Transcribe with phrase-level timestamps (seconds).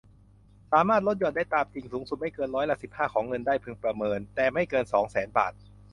[0.71, 5.53] สามารถลดหย่อนได้ตามจริง สูงสุดไม่เกินร้อยละ สิบห้า ของเงินได้พึงประเมิน แต่ไม่เกิน สองแสน บาท